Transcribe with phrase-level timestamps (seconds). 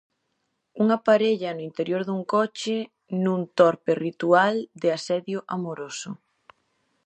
[0.83, 2.77] Unha parella no interior dun coche
[3.23, 6.09] nun torpe ritual de asedio amoroso.